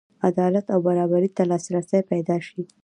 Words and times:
عدالت 0.29 0.65
او 0.73 0.79
برابرۍ 0.87 1.29
ته 1.35 1.43
لاسرسی 1.49 1.99
پیدا 2.11 2.37
شي. 2.47 2.61